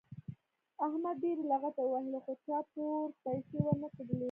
[0.85, 4.19] احمد ډېرې لغتې ووهلې خو چا پور پیسې ور نه کړلې.